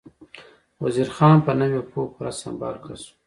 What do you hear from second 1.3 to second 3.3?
په نوې پوهه پوره سمبال کس و.